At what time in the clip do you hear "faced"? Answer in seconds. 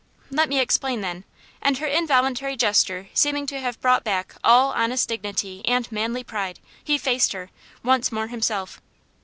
6.97-7.33